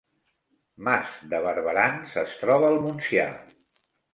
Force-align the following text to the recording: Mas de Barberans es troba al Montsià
Mas 0.87 1.11
de 1.35 1.43
Barberans 1.45 2.17
es 2.25 2.35
troba 2.45 2.73
al 2.73 2.81
Montsià 2.87 3.29